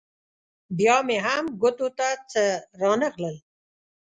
بیا 0.77 0.95
مې 1.07 1.17
هم 1.25 1.45
ګوتو 1.61 1.87
ته 1.97 2.07
څه 2.31 2.43
رانه 2.79 3.07
غلل. 3.15 3.37